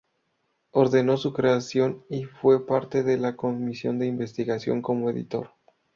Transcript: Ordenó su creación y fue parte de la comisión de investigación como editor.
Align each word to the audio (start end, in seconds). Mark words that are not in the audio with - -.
Ordenó 0.71 1.15
su 1.17 1.31
creación 1.31 2.03
y 2.09 2.23
fue 2.23 2.65
parte 2.65 3.03
de 3.03 3.19
la 3.19 3.35
comisión 3.35 3.99
de 3.99 4.07
investigación 4.07 4.81
como 4.81 5.11
editor. 5.11 5.51